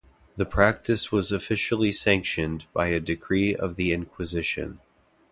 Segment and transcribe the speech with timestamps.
[0.35, 4.79] The practice was officially sanctioned by a decree of the Inquisition.